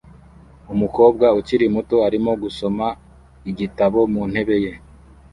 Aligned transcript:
Umukobwa 0.73 1.25
ukiri 1.39 1.65
muto 1.75 1.95
arimo 2.07 2.31
gusoma 2.43 2.85
igitabo 3.49 3.99
mu 4.13 4.23
ntebe 4.31 4.55
ye 4.63 4.73